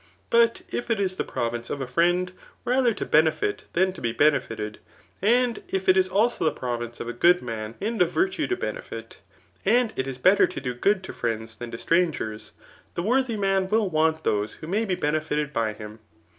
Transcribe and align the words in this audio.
But 0.31 0.63
if 0.71 0.89
it 0.89 0.99
is 0.99 1.15
the 1.17 1.23
province 1.23 1.69
of 1.69 1.79
a 1.79 1.85
friend 1.85 2.31
rather 2.65 2.91
to 2.91 3.05
benefit 3.05 3.65
than 3.73 3.93
to 3.93 4.01
be 4.01 4.11
benefited, 4.11 4.79
and 5.21 5.61
if 5.67 5.87
it 5.87 5.95
is 5.95 6.07
also 6.09 6.43
the 6.43 6.51
province 6.51 6.99
of 6.99 7.07
a 7.07 7.13
good 7.13 7.43
nun 7.43 7.75
and 7.79 8.01
of 8.01 8.09
virti^ 8.09 8.49
to 8.49 8.55
benefit, 8.57 9.19
and 9.63 9.93
it 9.95 10.07
is 10.07 10.17
better 10.17 10.47
to 10.47 10.59
do 10.59 10.73
good 10.73 11.03
to 11.03 11.13
friends 11.13 11.55
than 11.55 11.69
to 11.69 11.77
strangers, 11.77 12.51
the 12.95 13.03
worthy 13.03 13.37
man 13.37 13.69
will 13.69 13.91
want 13.91 14.23
those 14.23 14.53
who 14.53 14.65
may 14.65 14.85
be 14.85 14.95
benefited 14.95 15.53
by 15.53 15.73
him. 15.73 15.99